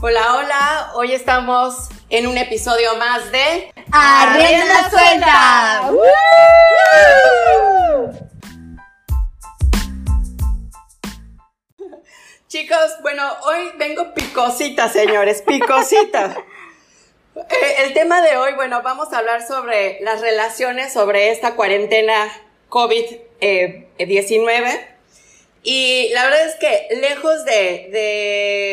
[0.00, 5.90] Hola, hola, hoy estamos en un episodio más de Arrienda Suelta.
[12.46, 16.36] Chicos, bueno, hoy vengo picosita, señores, picosita.
[17.38, 22.26] Eh, el tema de hoy, bueno, vamos a hablar sobre las relaciones, sobre esta cuarentena
[22.68, 24.98] COVID-19.
[25.62, 28.67] Y la verdad es que lejos de, de,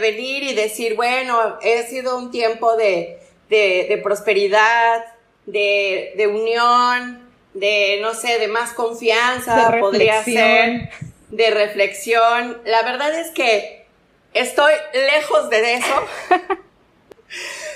[0.00, 5.04] venir y decir, bueno, he sido un tiempo de, de prosperidad,
[5.46, 10.90] de, unión, de, no sé, de más confianza, podría ser,
[11.28, 12.60] de reflexión.
[12.64, 13.86] La verdad es que
[14.34, 15.94] estoy lejos de eso.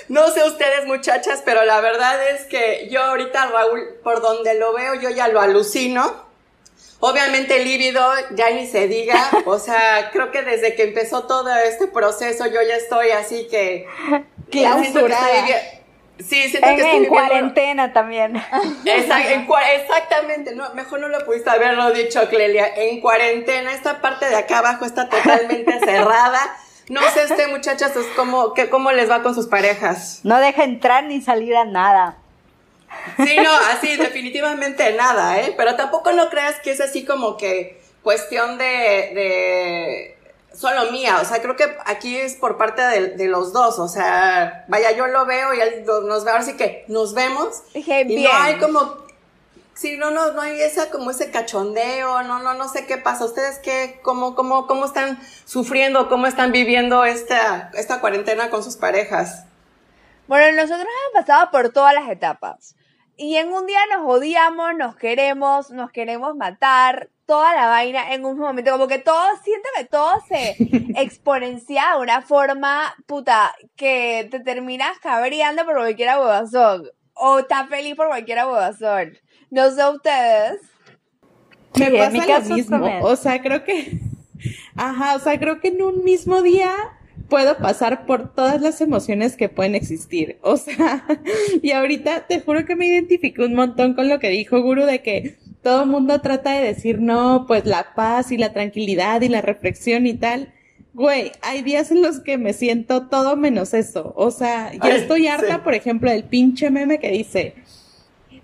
[0.07, 4.71] No sé ustedes muchachas, pero la verdad es que yo ahorita Raúl, por donde lo
[4.73, 6.24] veo, yo ya lo alucino.
[6.99, 11.55] Obviamente el líbido ya ni se diga, o sea, creo que desde que empezó todo
[11.55, 13.87] este proceso yo ya estoy así que...
[14.49, 15.47] Clausurada.
[16.19, 18.41] Sí, siento que estoy en cuarentena también.
[19.75, 22.67] exactamente, no, mejor no lo pudiste haberlo dicho, Clelia.
[22.75, 26.39] En cuarentena, esta parte de acá abajo está totalmente cerrada.
[26.87, 30.21] No sé, este muchachas, cómo, que, cómo les va con sus parejas.
[30.23, 32.17] No deja entrar ni salir a nada.
[33.17, 35.53] Sí, no, así definitivamente nada, ¿eh?
[35.55, 40.17] Pero tampoco no creas que es así como que cuestión de, de
[40.55, 44.65] solo mía, o sea, creo que aquí es por parte de, los dos, o sea,
[44.67, 48.31] vaya, yo lo veo y él nos ve, ahora sí que nos vemos y no
[48.33, 48.97] hay como,
[49.73, 53.25] sí, no, no, no hay esa, como ese cachondeo, no, no, no sé qué pasa,
[53.25, 58.77] ustedes qué, cómo, cómo, cómo están sufriendo, cómo están viviendo esta, esta cuarentena con sus
[58.77, 59.45] parejas.
[60.27, 62.75] Bueno, nosotros hemos pasado por todas las etapas.
[63.17, 68.25] Y en un día nos odiamos, nos queremos, nos queremos matar, toda la vaina en
[68.25, 70.55] un momento, como que todo, siento que todo se
[71.01, 77.95] exponencia de una forma, puta, que te terminas cabreando por cualquier huevazón, o estás feliz
[77.95, 79.17] por cualquier huevazón.
[79.49, 80.61] No sé ustedes.
[81.77, 83.99] Me pasa lo mismo, o sea, creo que,
[84.75, 86.73] ajá, o sea, creo que en un mismo día
[87.29, 90.37] puedo pasar por todas las emociones que pueden existir.
[90.41, 91.05] O sea,
[91.61, 95.01] y ahorita te juro que me identifico un montón con lo que dijo Guru de
[95.01, 99.29] que todo el mundo trata de decir, no, pues la paz y la tranquilidad y
[99.29, 100.53] la reflexión y tal.
[100.93, 104.13] Güey, hay días en los que me siento todo menos eso.
[104.15, 107.55] O sea, ya estoy harta, por ejemplo, del pinche meme que dice,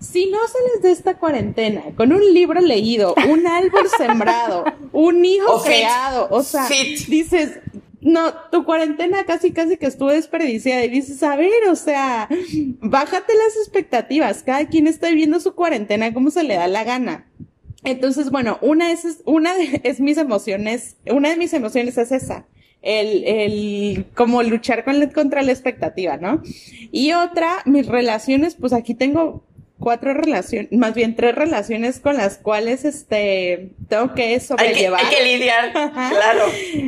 [0.00, 5.62] si no sales de esta cuarentena con un libro leído, un árbol sembrado, un hijo
[5.62, 7.60] creado, o sea, dices,
[8.02, 12.28] no, tu cuarentena casi casi que estuvo desperdiciada y dices, a ver, o sea,
[12.80, 17.28] bájate las expectativas, cada quien está viviendo su cuarentena como se le da la gana.
[17.84, 19.52] Entonces, bueno, una es, una
[19.84, 22.46] es mis emociones, una de mis emociones es esa,
[22.82, 26.42] el, el, como luchar con, contra la expectativa, ¿no?
[26.90, 29.44] Y otra, mis relaciones, pues aquí tengo
[29.82, 35.00] cuatro relaciones, más bien tres relaciones con las cuales este tengo que sobrellevar.
[35.00, 36.44] Hay que, hay que lidiar, claro.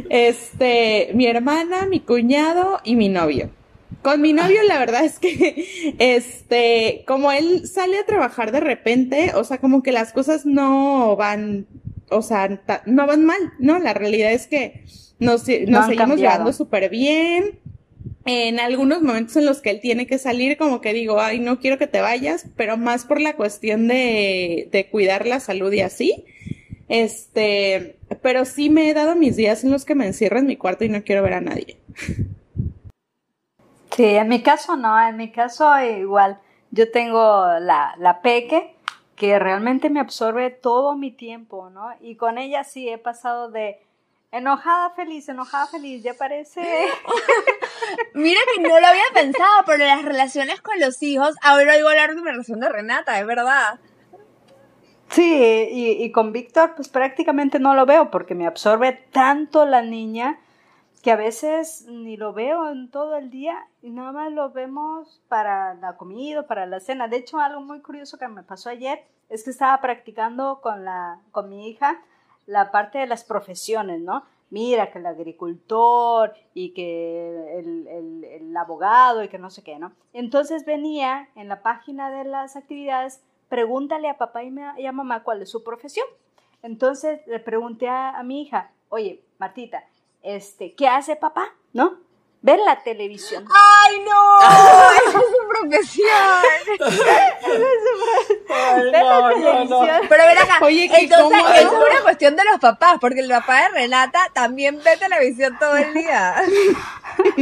[0.08, 3.50] Este, mi hermana, mi cuñado y mi novio.
[4.02, 9.32] Con mi novio, la verdad es que, este, como él sale a trabajar de repente,
[9.34, 11.66] o sea, como que las cosas no van,
[12.10, 13.78] o sea, no van mal, ¿no?
[13.78, 14.84] La realidad es que
[15.18, 17.58] nos, nos seguimos llevando súper bien
[18.26, 21.58] en algunos momentos en los que él tiene que salir, como que digo, ay, no
[21.58, 25.80] quiero que te vayas, pero más por la cuestión de, de cuidar la salud y
[25.80, 26.24] así.
[26.88, 30.56] Este, pero sí me he dado mis días en los que me encierro en mi
[30.56, 31.78] cuarto y no quiero ver a nadie.
[33.94, 36.40] Sí, en mi caso no, en mi caso igual.
[36.70, 38.74] Yo tengo la, la peque
[39.16, 41.90] que realmente me absorbe todo mi tiempo, ¿no?
[42.00, 43.78] Y con ella sí he pasado de
[44.34, 46.60] Enojada feliz, enojada feliz, ya parece.
[48.14, 52.14] Mira que no lo había pensado, pero las relaciones con los hijos, ahora oigo hablar
[52.14, 53.80] de mi relación de Renata, es verdad.
[55.10, 60.38] Sí, y, con Víctor pues prácticamente no lo veo porque me absorbe tanto la niña
[61.02, 65.20] que a veces ni lo veo en todo el día y nada más lo vemos
[65.28, 67.08] para la comida, para la cena.
[67.08, 71.20] De hecho, algo muy curioso que me pasó ayer es que estaba practicando con, la,
[71.32, 72.00] con mi hija
[72.46, 74.24] la parte de las profesiones, ¿no?
[74.50, 79.92] Mira que el agricultor y que el, abogado y que no sé qué, ¿no?
[80.12, 85.42] Entonces venía en la página de las actividades, pregúntale a papá y a mamá cuál
[85.42, 86.06] es su profesión.
[86.62, 89.84] Entonces le pregunté a, mi hija, oye, Martita,
[90.22, 91.48] este, ¿qué hace papá?
[91.72, 91.98] ¿No?
[92.44, 93.46] Ver la televisión.
[93.48, 94.38] ¡Ay, no!
[95.08, 96.08] ¡Eso es su profesión!
[98.92, 100.00] ver la televisión.
[100.10, 103.62] Pero ven acá, Oye, entonces eso es una cuestión de los papás, porque el papá
[103.62, 106.34] de Renata también ve televisión todo el día.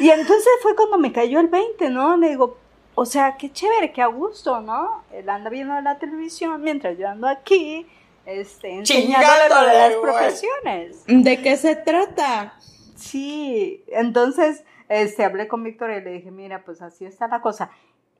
[0.00, 2.16] y entonces fue cuando me cayó el 20, ¿no?
[2.16, 2.58] Le digo,
[2.96, 5.04] o sea, qué chévere, qué a gusto, ¿no?
[5.12, 7.86] Él anda viendo la televisión mientras yo ando aquí,
[8.24, 11.04] este, enseñándole las profesiones.
[11.06, 12.54] ¿De qué se trata?
[12.96, 17.70] Sí, entonces este, hablé con Víctor y le dije, mira, pues así está la cosa.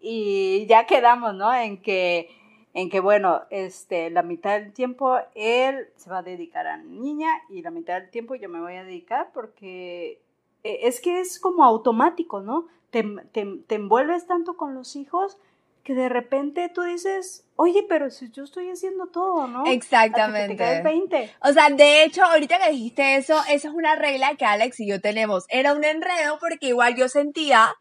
[0.00, 1.52] Y ya quedamos, ¿no?
[1.54, 2.28] En que,
[2.74, 7.28] en que bueno, este, la mitad del tiempo él se va a dedicar a niña
[7.48, 10.20] y la mitad del tiempo yo me voy a dedicar porque
[10.62, 12.66] e, es que es como automático, ¿no?
[12.90, 13.02] Te,
[13.32, 15.38] te, te envuelves tanto con los hijos
[15.86, 19.66] que de repente tú dices, oye, pero si yo estoy haciendo todo, ¿no?
[19.66, 20.82] Exactamente.
[20.82, 21.32] 20.
[21.42, 24.88] O sea, de hecho, ahorita que dijiste eso, esa es una regla que Alex y
[24.88, 25.44] yo tenemos.
[25.48, 27.72] Era un enredo porque igual yo sentía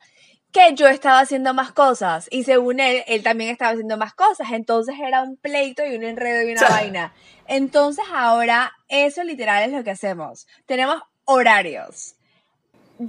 [0.52, 4.52] que yo estaba haciendo más cosas y según él, él también estaba haciendo más cosas.
[4.52, 7.14] Entonces era un pleito y un enredo y una vaina.
[7.48, 10.46] Entonces ahora eso literal es lo que hacemos.
[10.68, 12.15] Tenemos horarios.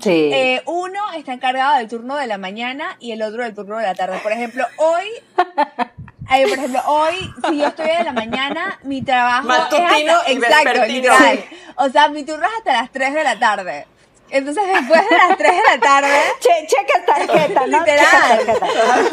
[0.00, 0.30] Sí.
[0.32, 3.84] Eh, uno está encargado del turno de la mañana y el otro del turno de
[3.84, 4.18] la tarde.
[4.22, 5.04] Por ejemplo, hoy,
[5.36, 11.44] por ejemplo, hoy, si yo estoy de la mañana, mi trabajo Matutino es exacto, literal.
[11.76, 13.86] O sea, mi turno es hasta las 3 de la tarde.
[14.28, 16.18] Entonces, después de las 3 de la tarde.
[16.40, 17.78] Che, checa tarjeta, ¿no?
[17.78, 18.40] Literal.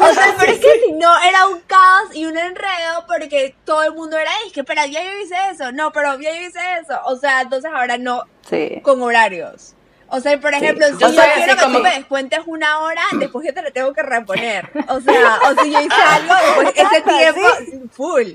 [0.00, 3.84] O sea, pero es que si no, era un caos y un enredo porque todo
[3.84, 5.70] el mundo era, es que, espera, ya yo hice eso.
[5.72, 7.00] No, pero ya yo hice eso.
[7.04, 8.24] O sea, entonces ahora no.
[8.48, 8.80] Sí.
[8.82, 9.74] Con horarios.
[10.14, 13.52] O sea, por ejemplo, si yo, quiero que tú me descuentes una hora, después yo
[13.52, 14.70] te la tengo que reponer.
[14.86, 18.34] O sea, o si yo hice algo, después ese tiempo, full.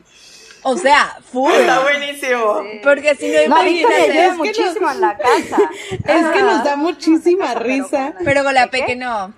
[0.63, 1.53] O sea, full.
[1.53, 2.63] Está buenísimo.
[2.83, 4.25] Porque si no, no imagínate.
[4.25, 5.57] es muchísimo en la casa.
[6.05, 8.13] Es que nos da muchísima risa.
[8.25, 9.33] Pero con la peque no.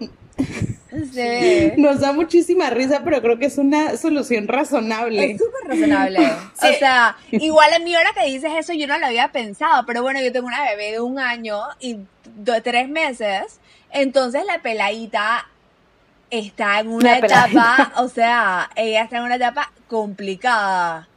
[0.92, 1.74] Sí.
[1.78, 5.32] Nos da muchísima risa, pero creo que es una solución razonable.
[5.32, 6.20] Es súper razonable.
[6.62, 10.02] O sea, igual a mí ahora que dices eso yo no lo había pensado, pero
[10.02, 11.98] bueno, yo tengo una bebé de un año y
[12.36, 13.60] de tres meses,
[13.90, 15.48] entonces la peladita
[16.30, 21.08] está en una etapa, o sea, ella está en una etapa complicada.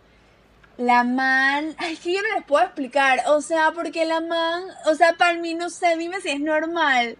[0.76, 4.94] La man, ay, que yo no les puedo explicar, o sea, porque la man, o
[4.94, 7.16] sea, para mí no sé, dime si es normal.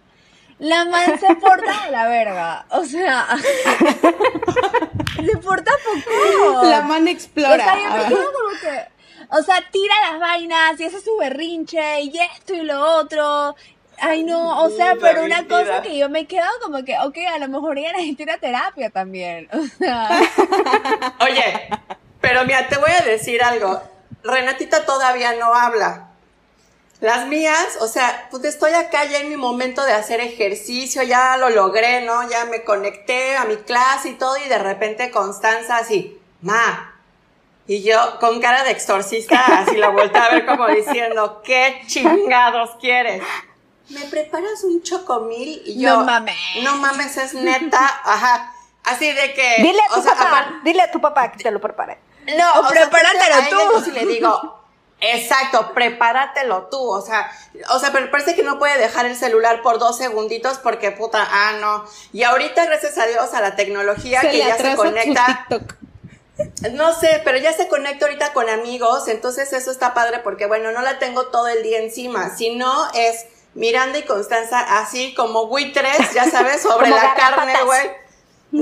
[0.59, 2.65] La man se porta a la verga.
[2.69, 3.27] O sea,
[5.25, 6.63] se porta poco.
[6.63, 7.55] La man explora.
[7.55, 8.95] O sea, yo me quedo como que.
[9.31, 13.55] O sea, tira las vainas y hace su berrinche y esto y lo otro.
[13.99, 17.39] Ay, no, o sea, pero una cosa que yo me quedo como que, ok, a
[17.39, 19.49] lo mejor ella necesita ir a terapia también.
[19.53, 20.21] O sea.
[21.21, 21.69] Oye,
[22.21, 23.81] pero mira, te voy a decir algo.
[24.23, 26.09] Renatita todavía no habla.
[27.05, 31.37] Las mías, o sea, pues estoy acá ya en mi momento de hacer ejercicio, ya
[31.37, 32.27] lo logré, ¿no?
[32.27, 36.99] Ya me conecté a mi clase y todo, y de repente Constanza así, ma.
[37.67, 42.71] Y yo con cara de exorcista, así la vuelta a ver como diciendo, ¿qué chingados
[42.81, 43.21] quieres?
[43.89, 45.61] ¿Me preparas un chocomil?
[45.63, 46.35] Y yo, no mames.
[46.63, 48.51] No mames, es neta, ajá.
[48.83, 49.57] Así de que.
[49.61, 51.99] Dile a tu papá, dile a tu papá que te lo prepare.
[52.35, 53.89] No, o, prepáratelo tú.
[53.89, 54.64] Y le digo,
[55.13, 57.31] Exacto, prepáratelo tú, o sea,
[57.69, 61.27] o sea, pero parece que no puede dejar el celular por dos segunditos porque puta,
[61.29, 61.85] ah, no.
[62.13, 65.47] Y ahorita, gracias a Dios, a la tecnología que ya se conecta.
[66.73, 70.71] No sé, pero ya se conecta ahorita con amigos, entonces eso está padre porque, bueno,
[70.71, 76.13] no la tengo todo el día encima, sino es Miranda y Constanza así como buitres,
[76.13, 78.05] ya sabes, sobre la carne, güey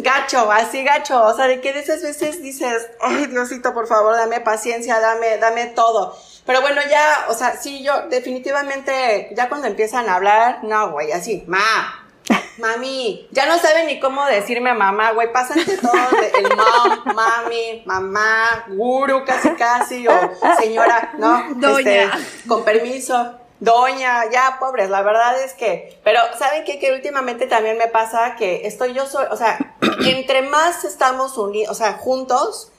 [0.02, 4.16] gacho, así gacho, o sea, de que de esas veces dices, ay Diosito, por favor,
[4.16, 6.18] dame paciencia, dame, dame todo.
[6.46, 11.12] Pero bueno, ya, o sea, sí, yo definitivamente, ya cuando empiezan a hablar, no, güey,
[11.12, 12.04] así, ma,
[12.58, 15.94] mami, ya no saben ni cómo decirme mamá, güey, pásate todo
[16.38, 20.14] el mom, mami, mamá, guru, casi casi, o
[20.60, 21.56] señora, ¿no?
[21.56, 22.04] Doña.
[22.04, 23.40] Este, con permiso.
[23.60, 26.80] Doña, ya, pobres, la verdad es que, pero ¿saben qué?
[26.80, 29.58] Que últimamente también me pasa que estoy yo soy, o sea,
[30.06, 32.73] entre más estamos unidos, o sea, juntos,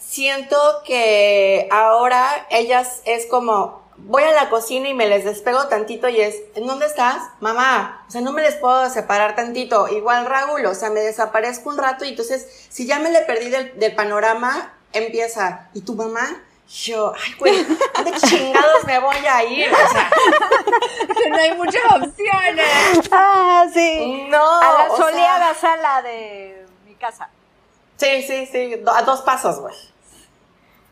[0.00, 6.08] siento que ahora ellas es como, voy a la cocina y me les despego tantito
[6.08, 7.22] y es, ¿en dónde estás?
[7.40, 9.88] Mamá, o sea, no me les puedo separar tantito.
[9.88, 13.50] Igual Raúl, o sea, me desaparezco un rato y entonces, si ya me le perdí
[13.50, 16.42] del, del panorama, empieza, ¿y tu mamá?
[16.68, 19.72] Yo, ay, güey, ¿a dónde chingados me voy a ir?
[19.72, 20.10] O sea,
[21.20, 23.08] que no hay muchas opciones.
[23.10, 24.26] Ah, sí.
[24.28, 24.60] No.
[24.60, 27.28] A la soleada sala de mi casa.
[28.00, 29.74] Sí, sí, sí, a dos pasos, güey.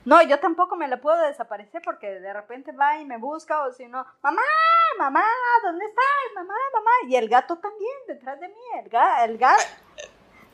[0.05, 3.73] No, yo tampoco me la puedo desaparecer porque de repente va y me busca o
[3.73, 4.43] si no, mamá,
[4.99, 5.25] mamá,
[5.65, 6.05] ¿dónde estás?
[6.35, 6.91] Mamá, mamá.
[7.09, 8.91] Y el gato también detrás de mí, el,
[9.31, 9.63] el gato.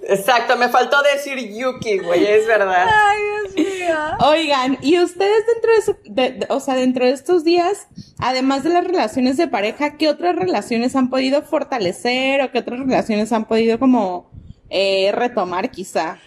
[0.02, 2.88] Exacto, me faltó decir Yuki, güey, es verdad.
[2.88, 3.96] Ay, Dios mío.
[4.20, 9.36] Oigan, y ustedes dentro de, o sea, dentro de estos días, además de las relaciones
[9.38, 14.30] de pareja, ¿qué otras relaciones han podido fortalecer o qué otras relaciones han podido como
[14.70, 16.18] eh, retomar quizá?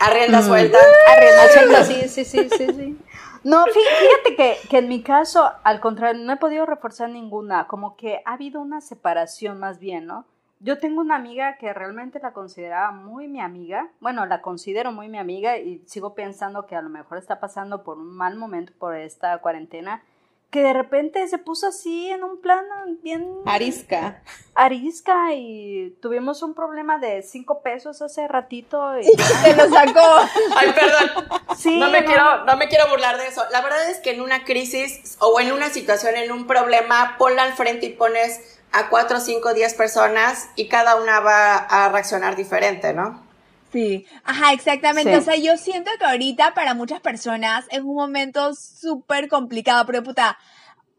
[0.00, 0.44] Arrienda mm.
[0.44, 0.78] suelta.
[1.08, 2.98] Arrienda suelta, sí, sí, sí, sí, sí.
[3.42, 7.96] No, fíjate que, que en mi caso, al contrario, no he podido reforzar ninguna, como
[7.96, 10.26] que ha habido una separación más bien, ¿no?
[10.62, 15.08] Yo tengo una amiga que realmente la consideraba muy mi amiga, bueno, la considero muy
[15.08, 18.74] mi amiga y sigo pensando que a lo mejor está pasando por un mal momento
[18.78, 20.02] por esta cuarentena,
[20.50, 22.64] que de repente se puso así en un plan
[23.02, 23.24] bien...
[23.46, 24.20] Arisca.
[24.54, 29.04] Arisca y tuvimos un problema de cinco pesos hace ratito y...
[29.44, 30.18] Se lo sacó.
[30.56, 31.40] Ay, perdón.
[31.56, 33.42] Sí, no me, Quiero, no me quiero burlar de eso.
[33.52, 37.44] La verdad es que en una crisis o en una situación, en un problema, ponla
[37.44, 42.34] al frente y pones a cuatro, cinco, diez personas y cada una va a reaccionar
[42.34, 43.29] diferente, ¿no?
[43.72, 45.16] Sí, ajá, exactamente.
[45.16, 50.02] O sea, yo siento que ahorita para muchas personas es un momento súper complicado, pero
[50.02, 50.38] puta,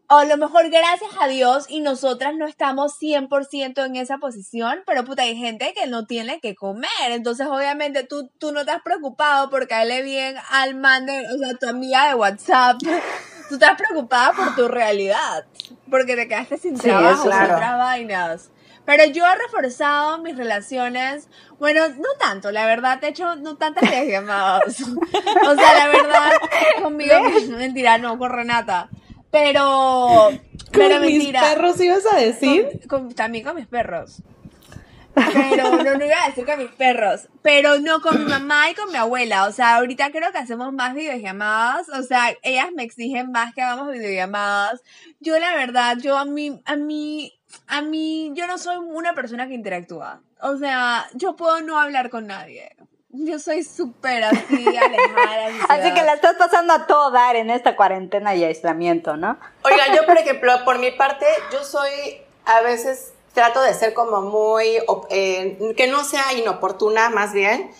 [0.08, 5.04] a lo mejor gracias a Dios y nosotras no estamos 100% en esa posición, pero
[5.04, 6.88] puta, hay gente que no tiene que comer.
[7.10, 11.38] Entonces, obviamente, tú, tú no te has preocupado por caerle bien al man de, o
[11.38, 12.78] sea, tu amiga de WhatsApp.
[13.48, 15.44] tú estás preocupada por tu realidad,
[15.90, 18.50] porque te quedaste sin trabajo, sin otras vainas.
[18.84, 23.84] Pero yo he reforzado mis relaciones, bueno, no tanto, la verdad, de hecho, no tantas
[24.06, 24.80] llamadas.
[24.80, 26.32] o sea, la verdad,
[26.82, 27.14] conmigo,
[27.56, 28.88] mentira, no, con Renata.
[29.30, 30.30] Pero,
[30.72, 32.80] pero ¿Con mis perros ibas a decir?
[33.16, 34.22] también con mis perros.
[35.14, 37.28] Pero no, no iba a decir con mis perros.
[37.42, 39.46] Pero no con mi mamá y con mi abuela.
[39.46, 41.88] O sea, ahorita creo que hacemos más videollamadas.
[41.90, 44.82] O sea, ellas me exigen más que hagamos videollamadas.
[45.20, 47.32] Yo, la verdad, yo a mí, a mí,
[47.68, 50.20] a mí, yo no soy una persona que interactúa.
[50.40, 52.74] O sea, yo puedo no hablar con nadie.
[53.10, 55.48] Yo soy súper así, alejada.
[55.68, 59.38] así que la estás pasando a todo dar en esta cuarentena y aislamiento, ¿no?
[59.64, 61.90] Oiga, yo, por ejemplo, por mi parte, yo soy
[62.44, 64.78] a veces trato de ser como muy,
[65.10, 67.70] eh, que no sea inoportuna más bien,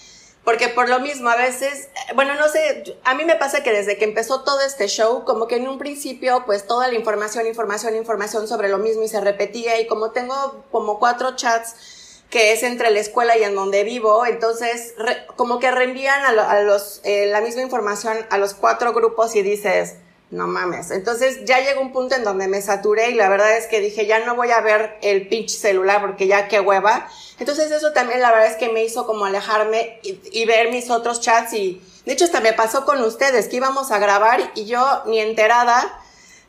[0.44, 3.96] porque por lo mismo a veces, bueno, no sé, a mí me pasa que desde
[3.96, 7.94] que empezó todo este show, como que en un principio, pues toda la información, información,
[7.94, 11.76] información sobre lo mismo y se repetía y como tengo como cuatro chats
[12.28, 14.94] que es entre la escuela y en donde vivo, entonces
[15.36, 19.96] como que reenvían a, los, eh, la misma información a los cuatro grupos y dices,
[20.32, 20.90] no mames.
[20.90, 24.06] Entonces ya llegó un punto en donde me saturé y la verdad es que dije,
[24.06, 27.06] ya no voy a ver el pinche celular porque ya qué hueva.
[27.38, 30.88] Entonces eso también la verdad es que me hizo como alejarme y, y, ver mis
[30.90, 34.64] otros chats y de hecho hasta me pasó con ustedes que íbamos a grabar y
[34.64, 36.01] yo ni enterada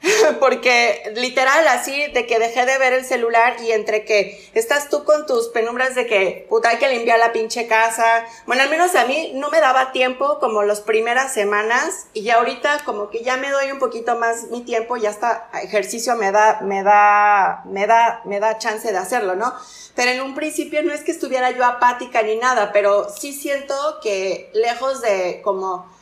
[0.40, 5.06] porque literal así de que dejé de ver el celular y entre que estás tú
[5.06, 8.96] con tus penumbras de que puta hay que limpiar la pinche casa, bueno al menos
[8.96, 13.24] a mí no me daba tiempo como las primeras semanas y ya ahorita como que
[13.24, 17.64] ya me doy un poquito más mi tiempo y hasta ejercicio me da, me da,
[17.66, 19.54] me da, me da chance de hacerlo, ¿no?
[19.96, 23.76] Pero en un principio no es que estuviera yo apática ni nada, pero sí siento
[24.02, 25.93] que lejos de como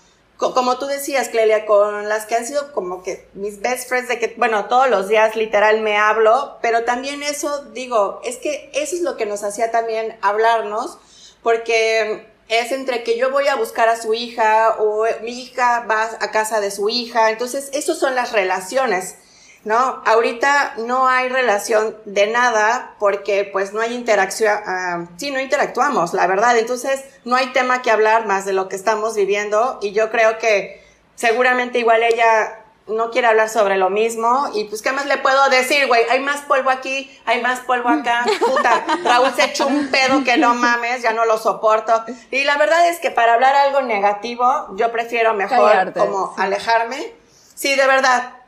[0.42, 4.18] como tú decías, Clelia, con las que han sido como que mis best friends, de
[4.18, 8.96] que, bueno, todos los días literal me hablo, pero también eso, digo, es que eso
[8.96, 10.98] es lo que nos hacía también hablarnos,
[11.44, 16.10] porque es entre que yo voy a buscar a su hija o mi hija va
[16.20, 19.16] a casa de su hija, entonces, esas son las relaciones.
[19.63, 20.01] ¿No?
[20.06, 26.13] Ahorita no hay relación de nada porque pues no hay interacción, uh, sí, no interactuamos,
[26.13, 26.58] la verdad.
[26.58, 30.38] Entonces no hay tema que hablar más de lo que estamos viviendo y yo creo
[30.38, 30.84] que
[31.15, 35.50] seguramente igual ella no quiere hablar sobre lo mismo y pues qué más le puedo
[35.50, 39.89] decir, güey, hay más polvo aquí, hay más polvo acá, puta, Raúl se echó un
[39.89, 42.03] pedo que no mames, ya no lo soporto.
[42.32, 47.13] Y la verdad es que para hablar algo negativo, yo prefiero mejor como alejarme.
[47.53, 48.41] Sí, de verdad,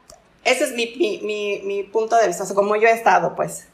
[0.43, 3.67] ese es mi, mi, mi, punto de vista, como yo he estado, pues.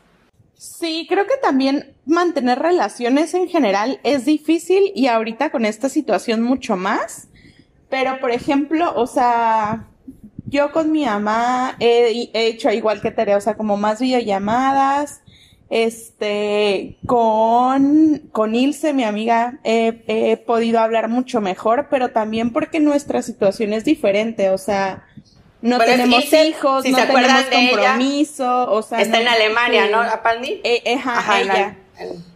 [0.56, 6.44] Sí, creo que también mantener relaciones en general es difícil y ahorita con esta situación
[6.44, 7.28] mucho más.
[7.90, 9.88] Pero, por ejemplo, o sea,
[10.46, 15.22] yo con mi mamá he, hecho igual que Tere, o sea, como más videollamadas.
[15.72, 22.80] Este, con, con Ilse, mi amiga, he, he podido hablar mucho mejor, pero también porque
[22.80, 25.06] nuestra situación es diferente, o sea,
[25.62, 29.02] no tenemos hijos, no tenemos compromiso, o sea.
[29.02, 30.00] Está en Alemania, ¿no?
[30.00, 31.78] ¿A Eh, ajá, ella.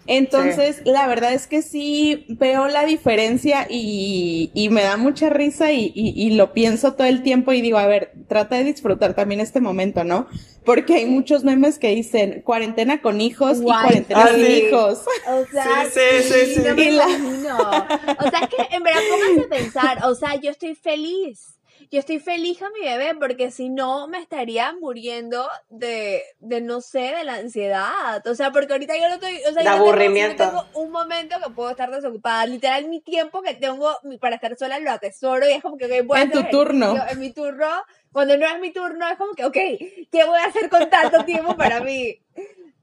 [0.06, 5.72] Entonces, la verdad es que sí veo la diferencia y, y me da mucha risa
[5.72, 9.40] y, y, lo pienso todo el tiempo y digo, a ver, trata de disfrutar también
[9.40, 10.28] este momento, ¿no?
[10.66, 15.06] Porque hay muchos memes que dicen cuarentena con hijos y cuarentena sin hijos.
[15.28, 16.62] O sea, sí, sí, sí, sí.
[16.62, 21.53] O sea, es que en verdad pónganse a pensar, o sea, yo estoy feliz
[21.94, 26.82] yo estoy feliz a mi bebé porque si no me estaría muriendo de, de no
[26.82, 28.26] sé, de la ansiedad.
[28.26, 30.44] O sea, porque ahorita yo no estoy, o sea, de yo aburrimiento.
[30.44, 32.48] Tengo, un momento que puedo estar desocupada.
[32.48, 36.02] Literal, mi tiempo que tengo para estar sola lo atesoro y es como que, okay,
[36.24, 36.96] en tu turno.
[37.08, 37.70] En mi turno,
[38.12, 41.24] cuando no es mi turno, es como que, ok, ¿qué voy a hacer con tanto
[41.26, 42.18] tiempo para mí?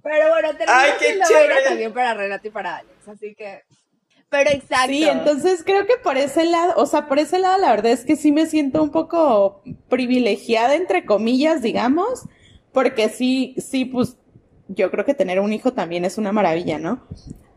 [0.05, 0.51] Pero bueno,
[1.01, 3.65] siendo buena también para Renato y para Alex, así que...
[4.31, 4.93] Pero exacto.
[4.93, 8.05] Sí, entonces creo que por ese lado, o sea, por ese lado la verdad es
[8.05, 12.27] que sí me siento un poco privilegiada, entre comillas, digamos,
[12.73, 14.17] porque sí, sí, pues
[14.69, 17.03] yo creo que tener un hijo también es una maravilla, ¿no?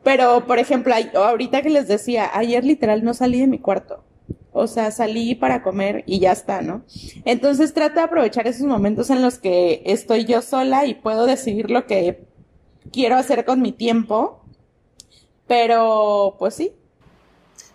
[0.03, 4.03] Pero, por ejemplo, ahorita que les decía, ayer literal no salí de mi cuarto.
[4.51, 6.84] O sea, salí para comer y ya está, ¿no?
[7.24, 11.72] Entonces trato de aprovechar esos momentos en los que estoy yo sola y puedo decidir
[11.72, 12.25] lo que
[12.92, 14.43] quiero hacer con mi tiempo
[15.48, 16.76] pero, pues sí.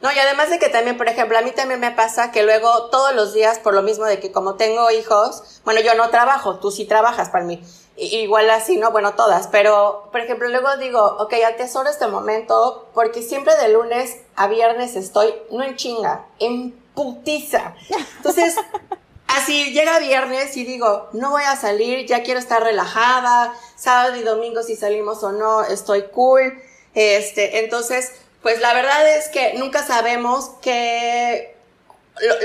[0.00, 2.88] No, y además de que también, por ejemplo, a mí también me pasa que luego
[2.90, 6.60] todos los días, por lo mismo de que como tengo hijos, bueno, yo no trabajo,
[6.60, 7.60] tú sí trabajas para mí.
[7.96, 8.92] Igual así, ¿no?
[8.92, 14.18] Bueno, todas, pero, por ejemplo, luego digo, ok, atesoro este momento porque siempre de lunes
[14.36, 17.74] a viernes estoy, no en chinga, en putiza.
[18.18, 18.54] Entonces,
[19.26, 24.22] así llega viernes y digo, no voy a salir, ya quiero estar relajada, sábado y
[24.22, 26.52] domingo si salimos o no, estoy cool
[26.98, 28.12] este, entonces,
[28.42, 31.54] pues la verdad es que nunca sabemos qué,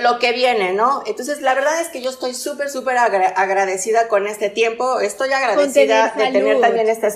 [0.04, 1.04] lo, que viene, ¿no?
[1.08, 5.00] Entonces, la verdad es que yo estoy súper, súper agradecida con este tiempo.
[5.00, 7.10] Estoy agradecida de tener también este,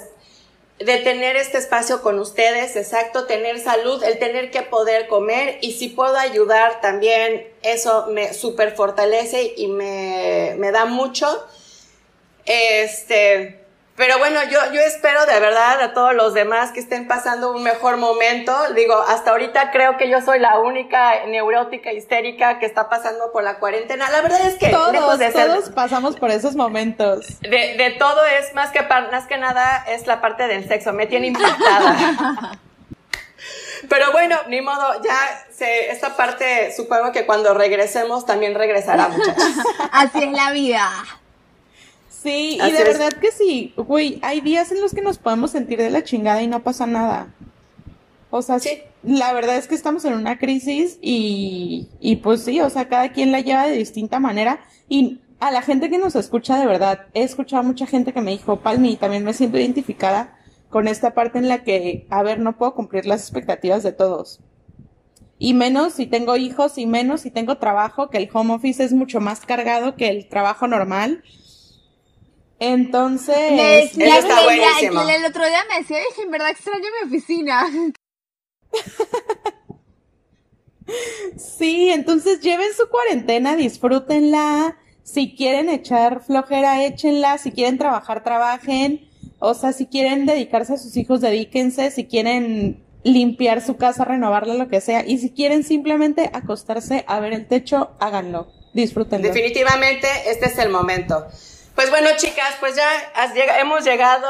[0.79, 5.73] de tener este espacio con ustedes, exacto, tener salud, el tener que poder comer y
[5.73, 11.45] si puedo ayudar también, eso me súper fortalece y me, me da mucho.
[12.45, 13.66] Este,
[13.97, 17.63] pero bueno, yo, yo espero de verdad a todos los demás que estén pasando un
[17.63, 18.55] mejor momento.
[18.75, 23.43] Digo, hasta ahorita creo que yo soy la única neurótica histérica que está pasando por
[23.43, 24.07] la cuarentena.
[24.11, 27.39] La verdad es que todos, de todos pasamos por esos momentos.
[27.41, 30.93] De, de todo es más que, más que nada es la parte del sexo.
[30.93, 32.59] Me tiene impactada.
[33.89, 39.53] Pero bueno, ni modo, ya se, esta parte supongo que cuando regresemos también regresará, muchachos.
[39.91, 40.87] Así es la vida.
[42.21, 45.77] Sí, y de verdad que sí, güey, hay días en los que nos podemos sentir
[45.77, 47.33] de la chingada y no pasa nada.
[48.29, 48.81] O sea, sí.
[49.03, 53.11] la verdad es que estamos en una crisis y, y pues sí, o sea, cada
[53.11, 57.07] quien la lleva de distinta manera y a la gente que nos escucha de verdad,
[57.13, 60.37] he escuchado a mucha gente que me dijo, Palmi, también me siento identificada
[60.69, 64.39] con esta parte en la que, a ver, no puedo cumplir las expectativas de todos.
[65.39, 68.93] Y menos si tengo hijos y menos si tengo trabajo, que el home office es
[68.93, 71.23] mucho más cargado que el trabajo normal.
[72.59, 77.67] Entonces, me, el otro día me decía, dije, en verdad extraño mi oficina.
[81.37, 84.77] sí, entonces lleven su cuarentena, disfrútenla.
[85.03, 87.37] Si quieren echar flojera, échenla.
[87.37, 89.07] Si quieren trabajar, trabajen.
[89.39, 91.91] O sea, si quieren dedicarse a sus hijos, dedíquense.
[91.91, 95.05] Si quieren limpiar su casa, renovarla, lo que sea.
[95.05, 98.51] Y si quieren simplemente acostarse a ver el techo, háganlo.
[98.73, 99.27] Disfrútenlo.
[99.27, 101.27] Definitivamente, este es el momento.
[101.77, 102.89] Pues bueno, chicas, pues ya
[103.59, 104.27] hemos llegado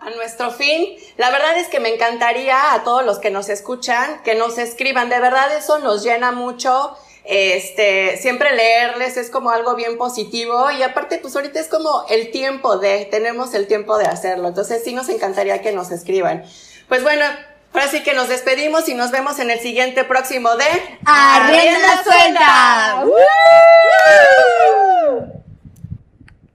[0.00, 0.96] a nuestro fin.
[1.16, 5.08] La verdad es que me encantaría a todos los que nos escuchan que nos escriban.
[5.08, 6.98] De verdad eso nos llena mucho.
[7.22, 12.32] Este, siempre leerles es como algo bien positivo y aparte pues ahorita es como el
[12.32, 14.48] tiempo de, tenemos el tiempo de hacerlo.
[14.48, 16.42] Entonces sí nos encantaría que nos escriban.
[16.88, 17.24] Pues bueno,
[17.74, 23.04] ahora sí que nos despedimos y nos vemos en el siguiente próximo de Arrienda Suelta.